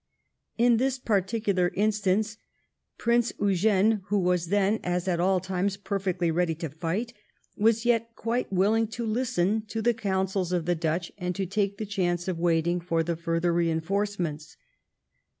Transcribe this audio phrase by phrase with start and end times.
[0.57, 2.35] In this par ticular instance
[2.97, 7.13] Prince Eugene, who was then as at all times perfectly ready to fight,
[7.55, 11.77] was yet quite willing to listen to the counsels of the Dutch and to take
[11.77, 14.57] the chance of waiting for the further reinforce ments.